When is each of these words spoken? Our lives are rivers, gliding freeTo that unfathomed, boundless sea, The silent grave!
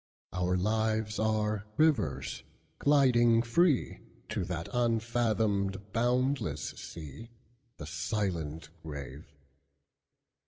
Our 0.33 0.57
lives 0.57 1.19
are 1.19 1.65
rivers, 1.77 2.41
gliding 2.79 3.43
freeTo 3.43 4.47
that 4.47 4.67
unfathomed, 4.73 5.93
boundless 5.93 6.69
sea, 6.71 7.29
The 7.77 7.85
silent 7.85 8.69
grave! 8.81 9.31